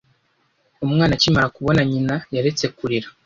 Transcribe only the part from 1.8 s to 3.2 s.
nyina, yaretse kurira.